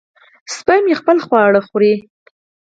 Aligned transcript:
سپی 0.55 0.79
مې 0.85 0.93
خپل 1.01 1.17
خواړه 1.25 1.61
خوري. 1.67 1.93